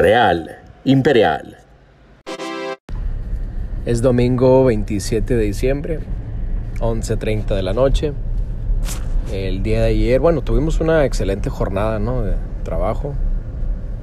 [0.00, 1.58] Real, imperial.
[3.84, 5.98] Es domingo 27 de diciembre,
[6.78, 8.14] 11.30 de la noche.
[9.30, 12.22] El día de ayer, bueno, tuvimos una excelente jornada ¿no?
[12.22, 13.12] de trabajo,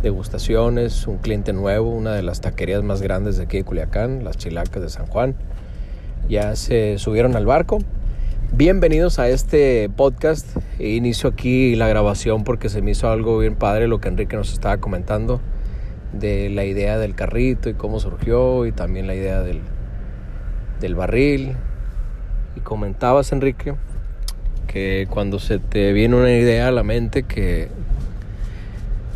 [0.03, 4.37] degustaciones, un cliente nuevo, una de las taquerías más grandes de aquí de Culiacán, las
[4.37, 5.33] Chilacas de San Juan.
[6.29, 7.79] Ya se subieron al barco.
[8.51, 10.45] Bienvenidos a este podcast.
[10.77, 14.53] Inicio aquí la grabación porque se me hizo algo bien padre lo que Enrique nos
[14.53, 15.41] estaba comentando
[16.13, 19.61] de la idea del carrito y cómo surgió y también la idea del,
[20.79, 21.55] del barril.
[22.55, 23.75] Y comentabas, Enrique,
[24.67, 27.69] que cuando se te viene una idea a la mente que,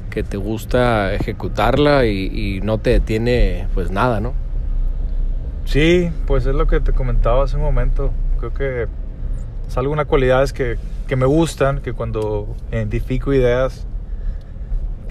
[0.09, 4.33] que te gusta ejecutarla y, no te detiene pues nada, ¿no?
[5.65, 8.11] Sí, pues es lo que te comentaba hace un momento.
[8.37, 8.87] Creo que
[9.67, 10.77] es algunas cualidades que,
[11.07, 13.87] que me gustan, que cuando identifico ideas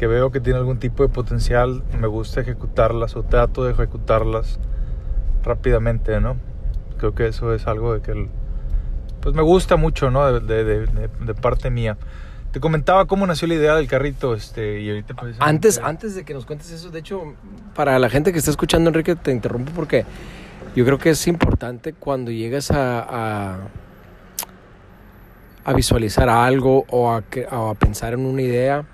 [0.01, 4.59] que veo que tiene algún tipo de potencial, me gusta ejecutarlas o trato de ejecutarlas
[5.45, 6.39] rápidamente, ¿no?
[6.97, 8.31] Creo que eso es algo de que
[9.21, 10.41] pues me gusta mucho, ¿no?
[10.41, 11.99] De, de, parte mía.
[12.51, 16.25] Te comentaba cómo nació la idea del carrito, este, y ahorita pues, Antes, antes de
[16.25, 17.35] que nos cuentes eso, de hecho,
[17.75, 20.07] para la gente que está escuchando, Enrique, te interrumpo porque
[20.75, 23.59] yo creo que es importante cuando llegas a,
[25.63, 28.87] a, visualizar algo o a, a pensar en una idea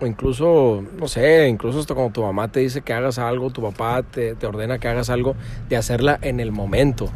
[0.00, 3.62] o incluso, no sé, incluso hasta cuando tu mamá te dice que hagas algo, tu
[3.62, 5.34] papá te, te ordena que hagas algo,
[5.68, 7.10] de hacerla en el momento,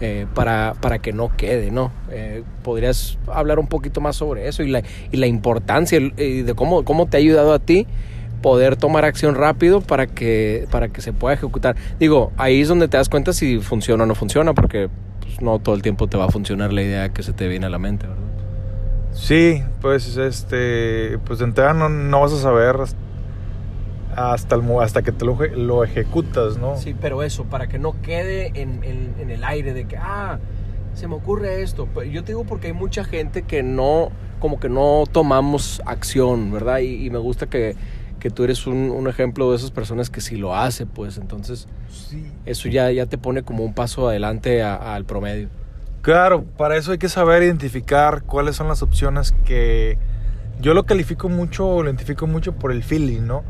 [0.00, 1.90] eh, para, para, que no quede, ¿no?
[2.10, 6.54] Eh, ¿Podrías hablar un poquito más sobre eso y la, y la importancia y de
[6.54, 7.86] cómo, cómo te ha ayudado a ti
[8.40, 11.74] poder tomar acción rápido para que, para que se pueda ejecutar?
[11.98, 14.88] Digo, ahí es donde te das cuenta si funciona o no funciona, porque
[15.20, 17.66] pues, no todo el tiempo te va a funcionar la idea que se te viene
[17.66, 18.47] a la mente, ¿verdad?
[19.12, 22.76] Sí, pues este, pues de entrada no, no vas a saber
[24.14, 26.76] hasta, el, hasta que te lo, lo, ejecutas, ¿no?
[26.76, 30.38] Sí, pero eso, para que no quede en, en, en, el aire de que, ah,
[30.94, 31.88] se me ocurre esto.
[32.04, 34.10] Yo te digo porque hay mucha gente que no,
[34.40, 36.78] como que no tomamos acción, ¿verdad?
[36.78, 37.76] Y, y me gusta que,
[38.18, 41.68] que tú eres un, un, ejemplo de esas personas que sí lo hace, pues entonces
[41.88, 42.26] sí.
[42.46, 45.48] eso ya, ya te pone como un paso adelante al promedio.
[46.08, 49.98] Claro, para eso hay que saber identificar cuáles son las opciones que
[50.58, 53.44] yo lo califico mucho, lo identifico mucho por el feeling, ¿no?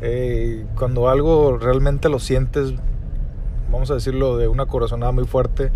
[0.00, 2.72] Eh, cuando algo realmente lo sientes,
[3.70, 5.72] vamos a decirlo, de una corazonada muy fuerte,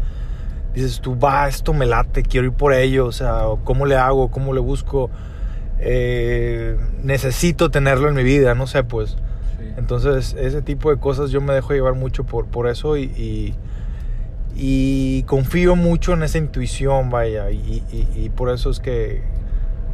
[0.73, 4.31] dices tú, va, esto me late, quiero ir por ello, o sea, ¿cómo le hago?
[4.31, 5.11] ¿Cómo le busco?
[5.79, 9.19] Eh, necesito tenerlo en mi vida, no sé, pues.
[9.59, 9.67] Sí.
[9.77, 13.55] Entonces, ese tipo de cosas yo me dejo llevar mucho por, por eso y, y
[14.57, 19.23] y confío mucho en esa intuición, vaya, y, y, y, por eso es que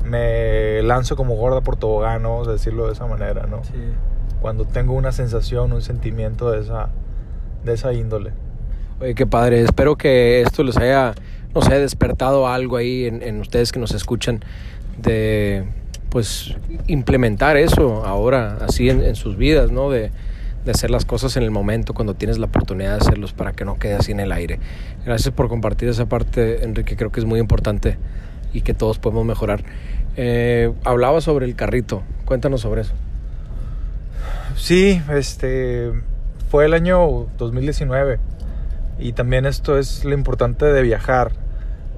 [0.05, 3.65] me lanzo como gorda por tobogán, vamos a decirlo de esa manera, ¿no?
[3.65, 3.73] Sí.
[4.41, 6.91] Cuando tengo una sensación, un sentimiento de esa,
[7.65, 8.33] de esa índole.
[9.01, 11.15] Oye, qué padre, espero que esto les haya,
[11.55, 14.41] no sé, despertado algo ahí en, en ustedes que nos escuchan
[14.99, 15.65] de,
[16.11, 16.55] pues,
[16.87, 19.91] implementar eso ahora, así en, en sus vidas, ¿no?
[19.91, 20.11] De,
[20.65, 23.65] de hacer las cosas en el momento cuando tienes la oportunidad de hacerlos para que
[23.65, 24.59] no quede así en el aire.
[25.05, 27.99] Gracias por compartir esa parte, Enrique, creo que es muy importante
[28.53, 29.65] y que todos podemos mejorar.
[30.17, 32.95] Eh, hablaba sobre el carrito, cuéntanos sobre eso.
[34.57, 35.93] Sí, este
[36.51, 38.19] fue el año 2019
[38.99, 41.33] y también esto es lo importante de viajar,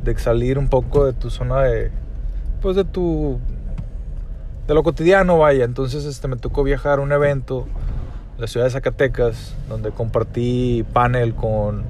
[0.05, 1.91] de salir un poco de tu zona de
[2.61, 3.41] pues de tu
[4.69, 5.65] de lo cotidiano, vaya.
[5.65, 7.67] Entonces este me tocó viajar a un evento
[8.43, 11.85] la ciudad de Zacatecas, donde compartí panel con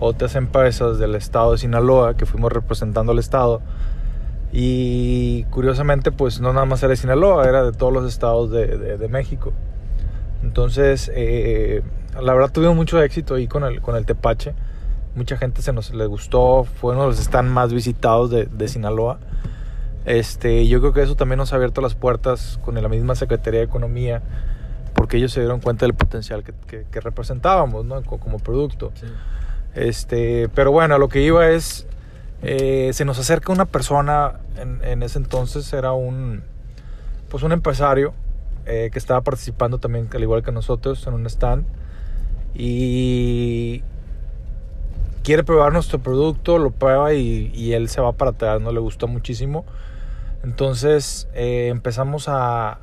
[0.00, 3.60] otras empresas del estado de Sinaloa, que fuimos representando al estado.
[4.52, 8.78] Y curiosamente, pues no nada más era de Sinaloa, era de todos los estados de,
[8.78, 9.52] de, de México.
[10.42, 11.82] Entonces, eh,
[12.18, 14.54] la verdad tuvimos mucho éxito ahí con el, con el Tepache.
[15.14, 18.66] Mucha gente se nos le gustó, fue uno de los stands más visitados de, de
[18.66, 19.18] Sinaloa.
[20.06, 23.60] Este, yo creo que eso también nos ha abierto las puertas con la misma Secretaría
[23.60, 24.22] de Economía
[24.94, 28.02] porque ellos se dieron cuenta del potencial que, que, que representábamos ¿no?
[28.02, 28.92] como producto.
[28.94, 29.06] Sí.
[29.74, 31.86] Este, pero bueno, lo que iba es,
[32.42, 36.42] eh, se nos acerca una persona, en, en, ese entonces era un,
[37.30, 38.12] pues un empresario
[38.66, 41.64] eh, que estaba participando también, al igual que nosotros, en un stand,
[42.54, 43.82] y
[45.22, 48.80] quiere probar nuestro producto, lo prueba y, y él se va para atrás, no le
[48.80, 49.64] gustó muchísimo.
[50.42, 52.78] Entonces eh, empezamos a,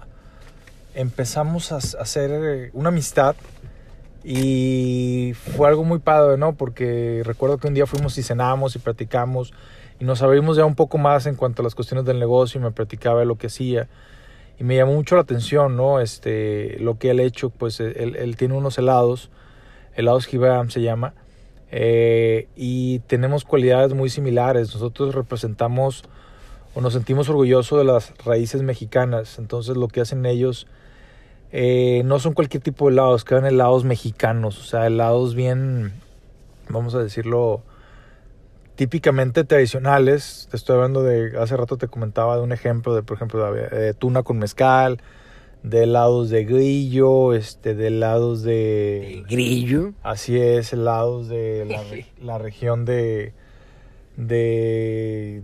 [0.94, 3.36] empezamos a hacer una amistad
[4.24, 6.54] y fue algo muy padre, ¿no?
[6.56, 9.54] Porque recuerdo que un día fuimos y cenamos y platicamos
[10.00, 12.64] y nos abrimos ya un poco más en cuanto a las cuestiones del negocio y
[12.64, 13.88] me platicaba de lo que hacía.
[14.60, 16.02] y me llamó mucho la atención, ¿no?
[16.02, 19.30] Este, lo que él ha hecho, pues él, él tiene unos helados,
[19.96, 21.14] helados Gibam se llama,
[21.72, 24.74] eh, y tenemos cualidades muy similares.
[24.74, 26.04] Nosotros representamos
[26.76, 30.68] o nos sentimos orgullosos de las raíces mexicanas, entonces lo que hacen ellos
[31.52, 35.94] eh, no son cualquier tipo de helados, quedan helados mexicanos, o sea, helados bien,
[36.70, 37.64] vamos a decirlo,
[38.76, 40.48] típicamente tradicionales.
[40.52, 43.94] Te estoy hablando de, hace rato te comentaba de un ejemplo de, por ejemplo, de,
[43.96, 45.02] tuna con mezcal,
[45.64, 49.24] de helados de grillo, este, de helados de...
[49.28, 49.94] grillo?
[50.04, 51.84] Así es, helados de la,
[52.24, 53.34] la región de,
[54.18, 55.42] de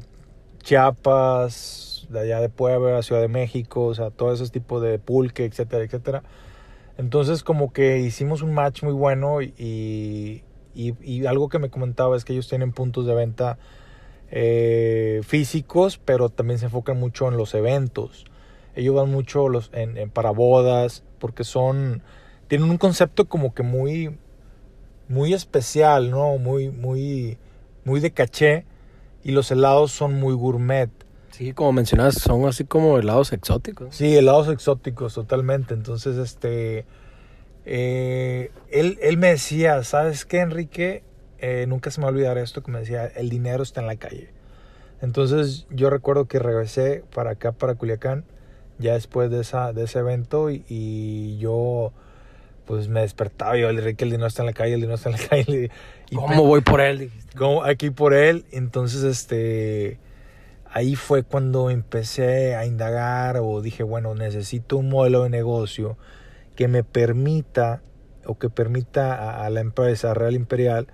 [0.62, 5.46] Chiapas, de allá de Puebla, Ciudad de México, o sea, todo ese tipo de pulque,
[5.46, 6.24] etcétera, etcétera.
[6.98, 10.44] Entonces como que hicimos un match muy bueno y,
[10.76, 13.58] y, algo que me comentaba es que ellos tienen puntos de venta
[14.32, 18.26] eh, físicos, pero también se enfocan mucho en los eventos.
[18.76, 22.02] Ellos van mucho los, en, para bodas, porque son,
[22.48, 24.18] tienen un concepto como que muy,
[25.08, 26.38] muy especial, ¿no?
[26.38, 27.38] Muy, muy,
[27.86, 28.66] muy de caché.
[29.24, 30.90] Y los helados son muy gourmet.
[31.36, 33.94] Sí, como mencionas, son así como helados exóticos.
[33.94, 35.74] Sí, helados exóticos, totalmente.
[35.74, 36.86] Entonces, este
[37.66, 41.04] eh, él, él, me decía, ¿sabes qué, Enrique?
[41.40, 43.88] Eh, nunca se me va a olvidar esto que me decía, el dinero está en
[43.88, 44.30] la calle.
[45.02, 48.24] Entonces yo recuerdo que regresé para acá, para Culiacán,
[48.78, 51.92] ya después de, esa, de ese evento y, yo
[52.66, 55.18] pues me despertaba yo, Enrique, el dinero está en la calle, el dinero está en
[55.18, 55.72] la calle.
[56.12, 57.12] Y, ¿Cómo voy por él?
[57.36, 58.46] ¿Cómo aquí por él?
[58.52, 59.98] Entonces, este,
[60.76, 65.98] ahí fue cuando empecé a indagar o dije, bueno, necesito un modelo de negocio
[66.58, 67.82] que me permita
[68.26, 70.88] o que permita a, la empresa Real Imperial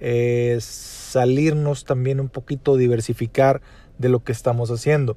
[0.00, 3.62] eh, salirnos también un poquito, diversificar
[3.96, 5.16] de lo que estamos haciendo.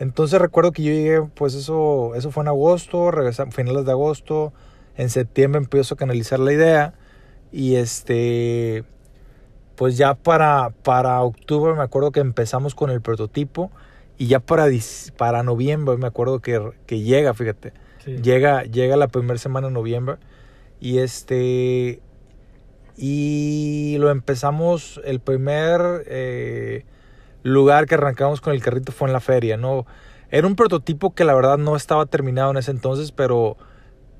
[0.00, 4.52] Entonces recuerdo que yo llegué, pues eso, eso fue en agosto, regresamos finales de agosto,
[4.96, 6.94] en septiembre empiezo a canalizar la idea
[7.52, 8.82] y este,
[9.80, 13.70] pues ya para, para octubre me acuerdo que empezamos con el prototipo
[14.18, 14.66] y ya para,
[15.16, 17.72] para noviembre me acuerdo que, que llega, fíjate,
[18.04, 20.16] Llega, llega la primera semana de noviembre
[20.80, 22.02] y este
[22.98, 26.84] y lo empezamos el primer eh,
[27.42, 29.86] lugar que arrancamos con el carrito fue en la feria no
[30.30, 33.56] era un prototipo que la verdad no estaba terminado en ese entonces pero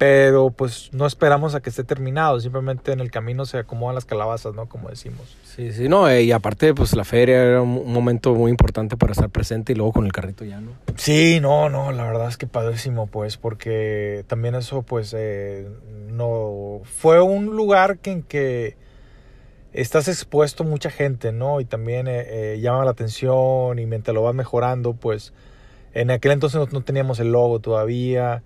[0.00, 4.06] pero pues no esperamos a que esté terminado, simplemente en el camino se acomodan las
[4.06, 4.66] calabazas, ¿no?
[4.66, 5.36] Como decimos.
[5.44, 9.12] Sí, sí, no, eh, y aparte pues la feria era un momento muy importante para
[9.12, 10.70] estar presente y luego con el carrito ya, ¿no?
[10.96, 15.68] Sí, no, no, la verdad es que padrísimo, pues, porque también eso pues eh,
[16.08, 18.76] no fue un lugar que, en que
[19.74, 21.60] estás expuesto a mucha gente, ¿no?
[21.60, 25.34] Y también eh, llama la atención y mientras lo vas mejorando, pues
[25.92, 28.42] en aquel entonces no teníamos el logo todavía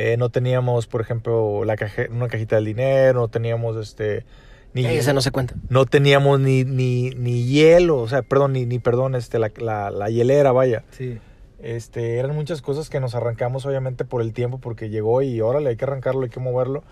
[0.00, 1.76] eh, no teníamos, por ejemplo, la
[2.10, 4.24] una cajita del dinero, no teníamos este...
[4.72, 5.56] Ni, ese no se cuenta.
[5.70, 9.90] No teníamos ni, ni, ni hielo, o sea, perdón, ni, ni perdón, este, la, la,
[9.90, 10.84] la hielera, vaya.
[10.92, 11.18] Sí.
[11.58, 15.70] Este, eran muchas cosas que nos arrancamos obviamente por el tiempo, porque llegó y órale,
[15.70, 16.84] hay que arrancarlo, hay que moverlo.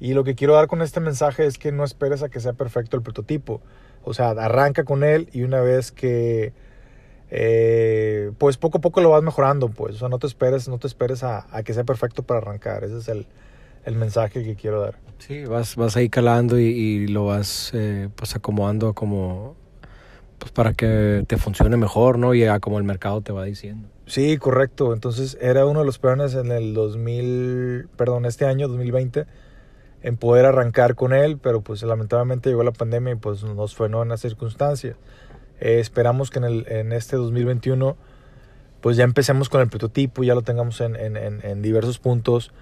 [0.00, 2.54] Y lo que quiero dar con este mensaje es que no esperes a que sea
[2.54, 3.60] perfecto el prototipo.
[4.04, 6.54] O sea, arranca con él y una vez que
[7.30, 10.78] eh, pues poco a poco lo vas mejorando, pues, o sea, no te esperes, no
[10.78, 13.26] te esperes a, que sea perfecto para arrancar, ese es el,
[13.96, 14.96] mensaje que quiero dar.
[15.18, 19.56] Sí, vas, vas ahí calando y, lo vas eh, pues acomodando como
[20.38, 22.34] pues para que te funcione mejor, ¿no?
[22.34, 23.88] Y a como el mercado te va diciendo.
[24.06, 24.94] Sí, correcto.
[24.94, 29.26] Entonces era uno de los planes en el 2000, perdón, este año 2020
[30.02, 33.88] en poder arrancar con él, pero pues lamentablemente llegó la pandemia y pues nos fue
[33.88, 34.96] no en las circunstancias.
[35.60, 37.96] Eh, esperamos que en, el, en este 2021
[38.80, 42.52] pues ya empecemos con el prototipo, ya lo tengamos en, en, en diversos puntos,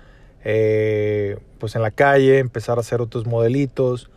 [0.44, 4.10] eh, pues en la calle, empezar a hacer otros modelitos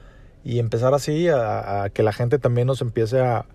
[0.43, 3.45] y empezar así a, que la gente también nos empiece a,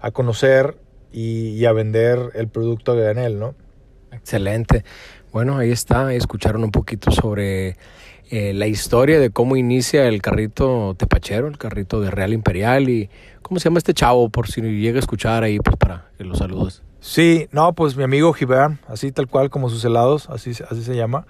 [0.00, 0.78] a conocer
[1.12, 3.54] y, a vender el producto de él, ¿no?
[4.12, 4.84] Excelente.
[5.34, 7.76] Bueno, ahí está, escucharon un poquito sobre
[8.30, 13.10] eh, la historia de cómo inicia el carrito tepachero, el carrito de Real Imperial y
[13.42, 16.36] cómo se llama este chavo, por si llega a escuchar ahí, pues para que lo
[16.36, 16.84] saludes.
[17.00, 20.94] Sí, no, pues mi amigo Gibran, así tal cual como sus helados, así, así se
[20.94, 21.26] llama.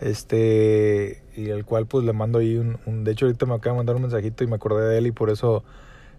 [0.00, 3.74] Este, y el cual pues le mando ahí un, un, de hecho ahorita me acaba
[3.74, 5.62] de mandar un mensajito y me acordé de él y por eso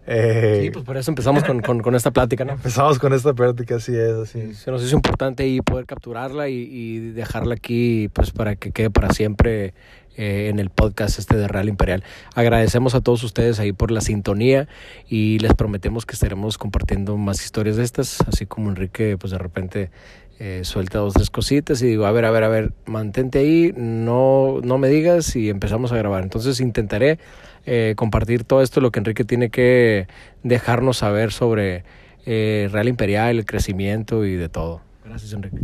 [0.06, 2.54] eh, sí, pues por eso empezamos con, con, esta plática, ¿no?
[2.54, 4.54] Empezamos con esta plática, así es, así.
[4.54, 8.90] Se nos hizo importante ahí poder capturarla y, y dejarla aquí, pues para que quede
[8.90, 9.74] para siempre
[10.16, 12.04] eh, en el podcast este de Real Imperial.
[12.36, 14.68] Agradecemos a todos ustedes ahí por la sintonía
[15.10, 19.40] y les prometemos que estaremos compartiendo más historias de estas, así como Enrique, pues de
[19.40, 19.90] repente
[20.38, 23.74] eh, suelta dos, tres cositas y digo, a ver, a ver, a ver, mantente ahí,
[23.76, 26.22] no, no me digas y empezamos a grabar.
[26.22, 27.18] Entonces intentaré
[27.66, 30.08] eh, compartir todo esto, lo que Enrique tiene que
[30.44, 31.84] dejarnos saber sobre
[32.26, 34.82] eh, Real Imperial, el crecimiento y de todo.
[35.06, 35.60] Gracias, Enrique.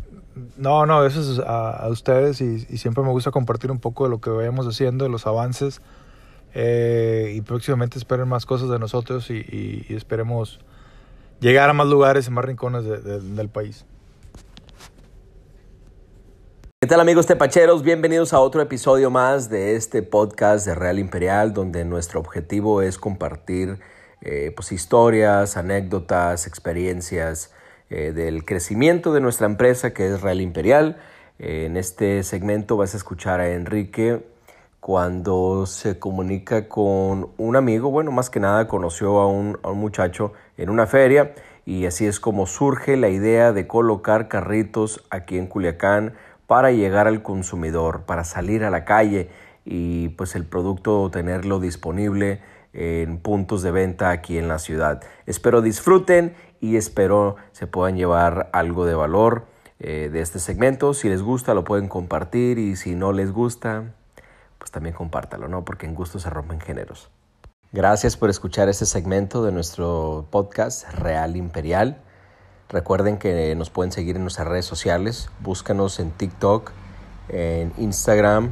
[0.57, 4.21] No, no, eso es a, ustedes y, siempre me gusta compartir un poco de lo
[4.21, 5.81] que vayamos haciendo, de los avances.
[6.53, 10.59] y próximamente esperen más cosas de nosotros y, esperemos
[11.41, 13.85] llegar a más lugares y más rincones del país.
[16.81, 17.83] ¿Qué tal amigos tepacheros?
[17.83, 22.97] Bienvenidos a otro episodio más de este podcast de Real Imperial, donde nuestro objetivo es
[22.97, 23.81] compartir
[24.21, 27.53] eh, pues, historias, anécdotas, experiencias
[27.89, 30.95] eh, del crecimiento de nuestra empresa que es Real Imperial.
[31.37, 34.25] Eh, en este segmento vas a escuchar a Enrique
[34.79, 39.79] cuando se comunica con un amigo, bueno, más que nada conoció a un, a un
[39.79, 45.37] muchacho en una feria y así es como surge la idea de colocar carritos aquí
[45.37, 46.13] en Culiacán
[46.49, 49.29] para llegar al consumidor, para salir a la calle
[49.65, 52.41] y pues el producto tenerlo disponible
[52.73, 55.03] en puntos de venta aquí en la ciudad.
[55.27, 59.45] Espero disfruten y espero se puedan llevar algo de valor
[59.79, 60.95] eh, de este segmento.
[60.95, 63.93] Si les gusta lo pueden compartir y si no les gusta
[64.57, 65.63] pues también compártalo, ¿no?
[65.63, 67.11] Porque en gusto se rompen géneros.
[67.71, 72.01] Gracias por escuchar este segmento de nuestro podcast Real Imperial.
[72.69, 75.29] Recuerden que nos pueden seguir en nuestras redes sociales.
[75.39, 76.71] Búscanos en TikTok,
[77.29, 78.51] en Instagram,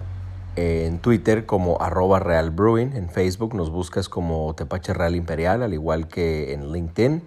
[0.55, 2.93] en Twitter como arroba Real Brewing.
[2.95, 7.21] En Facebook nos buscas como Tepache Real Imperial, al igual que en LinkedIn.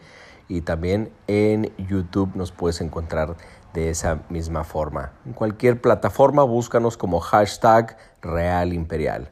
[0.49, 3.37] Y también en YouTube nos puedes encontrar
[3.73, 5.13] de esa misma forma.
[5.25, 9.31] En cualquier plataforma búscanos como hashtag Real Imperial.